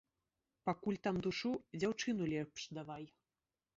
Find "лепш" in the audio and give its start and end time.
2.33-2.61